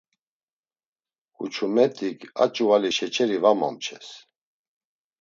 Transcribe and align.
Huçumet̆ik 1.35 2.19
a 2.43 2.45
ç̌uvali 2.53 2.91
şeçeri 2.97 3.37
va 3.43 3.51
momçes. 3.59 4.07